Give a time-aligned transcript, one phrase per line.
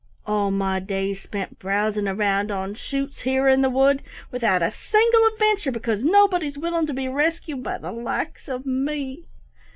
[0.25, 5.27] All my days spent browsing round on shoots here in the wood, without a single
[5.27, 9.25] adventure because nobody's willing to be rescued by the likes of me!